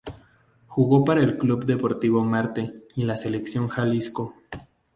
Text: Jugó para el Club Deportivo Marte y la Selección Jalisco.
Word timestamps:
Jugó 0.65 1.03
para 1.05 1.21
el 1.21 1.37
Club 1.37 1.63
Deportivo 1.67 2.25
Marte 2.25 2.73
y 2.95 3.03
la 3.03 3.17
Selección 3.17 3.67
Jalisco. 3.67 4.33